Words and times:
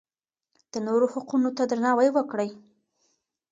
د 0.71 0.73
نورو 0.87 1.05
حقونو 1.13 1.49
ته 1.57 1.63
درناوی 1.69 2.09
وکړئ. 2.13 2.49